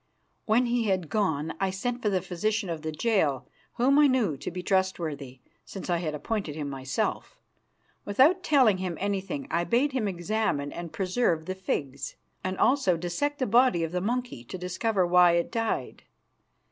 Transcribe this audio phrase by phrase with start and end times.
[0.47, 4.35] When he had gone, I sent for the physician of the jail, whom I knew
[4.35, 7.37] to be trustworthy, since I had appointed him myself.
[8.03, 13.37] Without telling him anything, I bade him examine and preserve the figs, and also dissect
[13.37, 16.01] the body of the monkey to discover why it died.